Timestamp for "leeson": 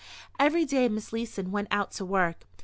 1.13-1.51